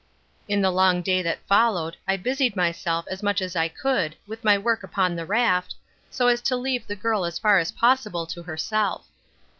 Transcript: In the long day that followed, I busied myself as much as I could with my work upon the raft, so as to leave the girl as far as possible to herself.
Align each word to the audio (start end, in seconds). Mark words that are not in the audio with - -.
In 0.47 0.63
the 0.63 0.71
long 0.71 1.03
day 1.03 1.21
that 1.21 1.45
followed, 1.45 1.95
I 2.07 2.17
busied 2.17 2.55
myself 2.55 3.05
as 3.11 3.21
much 3.21 3.39
as 3.39 3.55
I 3.55 3.67
could 3.67 4.15
with 4.25 4.43
my 4.43 4.57
work 4.57 4.81
upon 4.81 5.15
the 5.15 5.27
raft, 5.27 5.75
so 6.09 6.25
as 6.25 6.41
to 6.41 6.55
leave 6.55 6.87
the 6.87 6.95
girl 6.95 7.23
as 7.23 7.37
far 7.37 7.59
as 7.59 7.73
possible 7.73 8.25
to 8.25 8.41
herself. 8.41 9.05